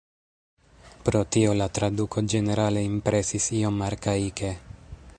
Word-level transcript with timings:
Pro 1.09 1.21
tio 1.35 1.51
la 1.59 1.67
traduko 1.79 2.25
ĝenerale 2.35 2.85
impresis 2.89 3.51
iom 3.63 3.81
arkaike. 3.91 4.55